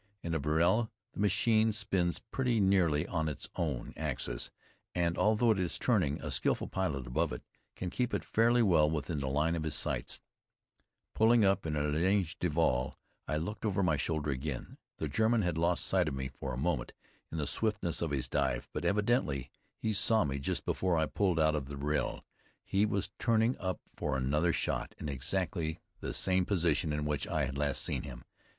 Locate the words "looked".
13.37-13.63